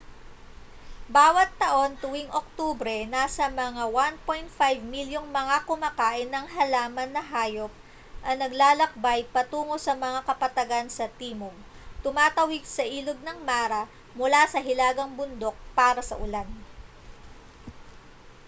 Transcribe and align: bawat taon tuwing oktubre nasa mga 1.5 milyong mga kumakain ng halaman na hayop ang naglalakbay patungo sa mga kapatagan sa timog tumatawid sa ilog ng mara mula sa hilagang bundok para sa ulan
bawat 1.15 1.49
taon 1.63 1.91
tuwing 2.01 2.29
oktubre 2.41 2.97
nasa 3.15 3.45
mga 3.63 3.83
1.5 3.85 4.81
milyong 4.93 5.27
mga 5.39 5.57
kumakain 5.69 6.25
ng 6.31 6.45
halaman 6.57 7.09
na 7.13 7.21
hayop 7.33 7.69
ang 8.25 8.37
naglalakbay 8.43 9.21
patungo 9.33 9.75
sa 9.85 9.93
mga 10.03 10.19
kapatagan 10.29 10.87
sa 10.97 11.05
timog 11.19 11.53
tumatawid 12.03 12.63
sa 12.75 12.81
ilog 12.97 13.19
ng 13.23 13.37
mara 13.49 13.83
mula 14.19 14.41
sa 14.53 14.57
hilagang 14.67 15.11
bundok 15.19 15.53
para 15.77 16.01
sa 16.09 16.15
ulan 16.25 16.49